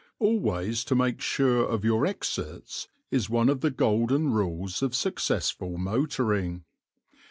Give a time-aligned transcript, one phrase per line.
[0.17, 5.77] Always to make sure of your exits is one of the golden rules of successful
[5.77, 6.63] motoring.